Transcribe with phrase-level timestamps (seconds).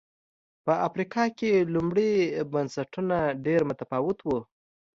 [0.65, 2.11] په افریقا کې لومړي
[2.53, 4.27] بنسټونه ډېر متفاوت و